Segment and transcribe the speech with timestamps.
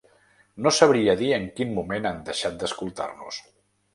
[0.67, 3.41] No sabria dir en quin moment han deixat d’escoltar-nos.